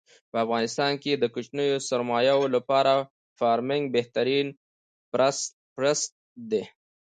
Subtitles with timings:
[0.31, 2.93] په افغانستان کې د کوچنیو سرمایو لپاره
[3.39, 4.45] فارمنګ بهترین
[5.81, 6.09] پرست
[6.51, 6.63] دی.